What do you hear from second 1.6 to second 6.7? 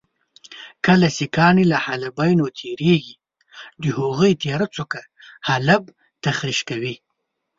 له حالبینو تېرېږي د هغوی تېره څوکه حالب تخریش